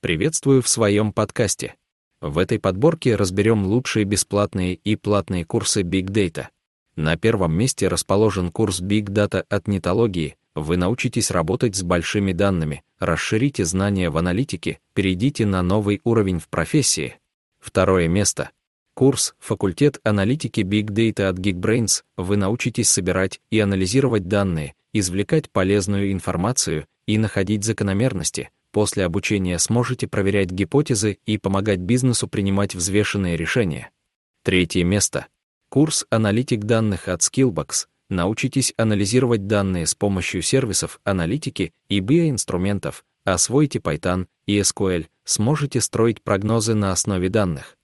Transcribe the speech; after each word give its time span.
Приветствую 0.00 0.62
в 0.62 0.68
своем 0.68 1.12
подкасте. 1.12 1.74
В 2.20 2.38
этой 2.38 2.60
подборке 2.60 3.16
разберем 3.16 3.66
лучшие 3.66 4.04
бесплатные 4.04 4.74
и 4.74 4.94
платные 4.94 5.44
курсы 5.44 5.82
Big 5.82 6.04
Data. 6.04 6.46
На 6.94 7.16
первом 7.16 7.52
месте 7.52 7.88
расположен 7.88 8.52
курс 8.52 8.80
Big 8.80 9.06
Data 9.06 9.44
от 9.48 9.66
нетологии. 9.66 10.36
Вы 10.54 10.76
научитесь 10.76 11.32
работать 11.32 11.74
с 11.74 11.82
большими 11.82 12.30
данными, 12.30 12.84
расширите 13.00 13.64
знания 13.64 14.08
в 14.08 14.16
аналитике, 14.16 14.78
перейдите 14.94 15.46
на 15.46 15.62
новый 15.62 16.00
уровень 16.04 16.38
в 16.38 16.46
профессии. 16.46 17.16
Второе 17.58 18.06
место. 18.06 18.50
Курс 18.94 19.34
«Факультет 19.40 19.98
аналитики 20.04 20.60
Big 20.60 20.90
Data 20.90 21.28
от 21.28 21.40
Geekbrains» 21.40 22.04
вы 22.16 22.36
научитесь 22.36 22.88
собирать 22.88 23.40
и 23.50 23.58
анализировать 23.58 24.28
данные, 24.28 24.76
извлекать 24.92 25.50
полезную 25.50 26.12
информацию 26.12 26.86
и 27.06 27.18
находить 27.18 27.64
закономерности, 27.64 28.50
После 28.72 29.04
обучения 29.04 29.58
сможете 29.58 30.06
проверять 30.06 30.50
гипотезы 30.50 31.18
и 31.24 31.38
помогать 31.38 31.80
бизнесу 31.80 32.28
принимать 32.28 32.74
взвешенные 32.74 33.36
решения. 33.36 33.90
Третье 34.44 34.84
место. 34.84 35.26
Курс 35.70 36.06
«Аналитик 36.10 36.64
данных» 36.64 37.08
от 37.08 37.20
Skillbox. 37.20 37.86
Научитесь 38.10 38.72
анализировать 38.76 39.46
данные 39.46 39.86
с 39.86 39.94
помощью 39.94 40.42
сервисов 40.42 41.00
аналитики 41.04 41.72
и 41.88 42.00
биоинструментов, 42.00 43.04
освойте 43.24 43.78
Python 43.78 44.26
и 44.46 44.58
SQL, 44.60 45.06
сможете 45.24 45.80
строить 45.80 46.22
прогнозы 46.22 46.74
на 46.74 46.92
основе 46.92 47.28
данных. 47.28 47.77